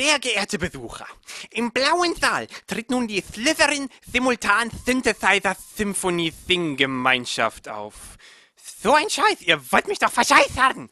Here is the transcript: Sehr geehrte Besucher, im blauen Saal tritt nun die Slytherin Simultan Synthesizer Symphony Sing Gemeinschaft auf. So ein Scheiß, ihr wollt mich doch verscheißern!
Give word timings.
Sehr 0.00 0.18
geehrte 0.18 0.58
Besucher, 0.58 1.06
im 1.50 1.72
blauen 1.72 2.14
Saal 2.18 2.46
tritt 2.66 2.88
nun 2.88 3.06
die 3.06 3.20
Slytherin 3.20 3.90
Simultan 4.10 4.70
Synthesizer 4.86 5.54
Symphony 5.76 6.32
Sing 6.46 6.78
Gemeinschaft 6.78 7.68
auf. 7.68 8.16
So 8.82 8.94
ein 8.94 9.10
Scheiß, 9.10 9.42
ihr 9.42 9.60
wollt 9.70 9.88
mich 9.88 9.98
doch 9.98 10.10
verscheißern! 10.10 10.88